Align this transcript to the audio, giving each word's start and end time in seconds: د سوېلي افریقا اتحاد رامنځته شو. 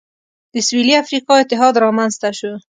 د 0.53 0.55
سوېلي 0.67 0.93
افریقا 1.03 1.33
اتحاد 1.39 1.73
رامنځته 1.85 2.29
شو. 2.39 2.53